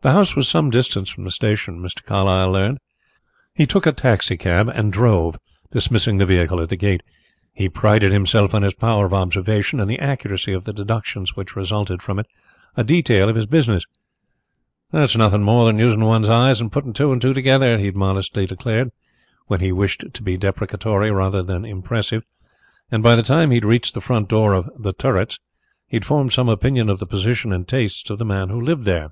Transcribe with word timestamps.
The 0.00 0.12
house 0.12 0.36
was 0.36 0.46
some 0.46 0.68
distance 0.68 1.08
from 1.08 1.24
the 1.24 1.30
station, 1.30 1.80
Mr. 1.80 2.04
Carlyle 2.04 2.50
learned. 2.52 2.76
He 3.54 3.64
took 3.66 3.86
a 3.86 3.92
taxicab 3.92 4.68
and 4.68 4.92
drove, 4.92 5.38
dismissing 5.72 6.18
the 6.18 6.26
vehicle 6.26 6.60
at 6.60 6.68
the 6.68 6.76
gate. 6.76 7.02
He 7.54 7.70
prided 7.70 8.12
himself 8.12 8.54
on 8.54 8.60
his 8.60 8.74
power 8.74 9.06
of 9.06 9.14
observation 9.14 9.80
and 9.80 9.88
the 9.90 9.98
accuracy 9.98 10.52
of 10.52 10.66
his 10.66 10.74
deductions 10.74 11.34
which 11.36 11.56
resulted 11.56 12.02
from 12.02 12.18
it 12.18 12.26
a 12.76 12.84
detail 12.84 13.30
of 13.30 13.34
his 13.34 13.46
business. 13.46 13.86
"It's 14.92 15.16
nothing 15.16 15.42
more 15.42 15.64
than 15.64 15.78
using 15.78 16.04
one's 16.04 16.28
eyes 16.28 16.60
and 16.60 16.70
putting 16.70 16.92
two 16.92 17.10
and 17.10 17.22
two 17.22 17.32
together," 17.32 17.78
he 17.78 17.86
would 17.86 17.96
modestly 17.96 18.46
declare, 18.46 18.88
when 19.46 19.60
he 19.60 19.72
wished 19.72 20.04
to 20.12 20.22
be 20.22 20.36
deprecatory 20.36 21.10
rather 21.12 21.42
than 21.42 21.64
impressive. 21.64 22.24
By 22.90 23.16
the 23.16 23.22
time 23.22 23.50
he 23.52 23.56
had 23.56 23.64
reached 23.64 23.94
the 23.94 24.02
front 24.02 24.28
door 24.28 24.52
of 24.52 24.68
"The 24.78 24.92
Turrets" 24.92 25.38
he 25.86 25.96
had 25.96 26.04
formed 26.04 26.34
some 26.34 26.50
opinion 26.50 26.90
of 26.90 26.98
the 26.98 27.06
position 27.06 27.54
and 27.54 27.66
tastes 27.66 28.10
of 28.10 28.18
the 28.18 28.26
people 28.26 28.48
who 28.48 28.60
lived 28.60 28.84
there. 28.84 29.08